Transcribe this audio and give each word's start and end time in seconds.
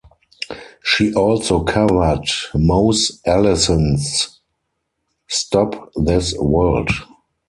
She 0.83 1.13
also 1.13 1.63
covered 1.63 2.25
Mose 2.55 3.21
Allison's 3.23 4.41
"Stop 5.27 5.91
This 5.95 6.33
World". 6.39 6.89